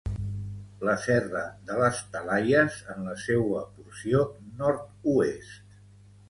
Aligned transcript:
la 0.87 0.93
serra 1.01 1.43
de 1.67 1.75
les 1.81 1.99
Talaies 2.15 2.79
en 2.95 3.05
la 3.11 3.13
seua 3.25 3.61
porció 3.77 4.25
nord-oest 4.63 5.79